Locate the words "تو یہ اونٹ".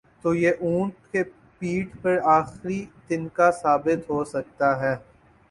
0.21-0.93